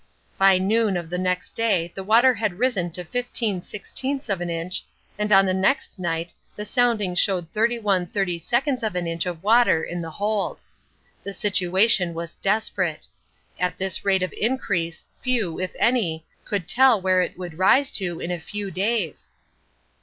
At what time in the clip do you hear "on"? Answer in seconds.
5.31-5.45